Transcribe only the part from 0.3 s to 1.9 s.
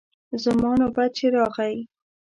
زما نوبت چې راغی.